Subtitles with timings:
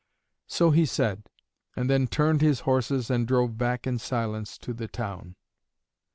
[0.47, 1.29] So he said,
[1.75, 5.35] and then turned his horses and drove back in silence to the town.